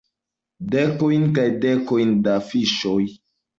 Dekojn 0.75 1.27
kaj 1.37 1.45
dekojn 1.67 2.17
da 2.31 2.37
fiŝoj. 2.51 3.01